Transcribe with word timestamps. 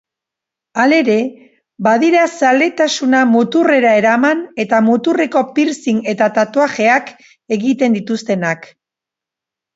Halere, 0.83 1.17
badira 1.87 2.23
zaletasuna 2.39 3.19
muturrera 3.33 3.91
eraman 3.99 4.41
eta 4.65 4.81
muturreko 4.87 5.45
piercing 5.61 6.01
eta 6.15 6.31
tatuajeak 6.41 7.15
egiten 7.59 8.01
dituztenak. 8.01 8.69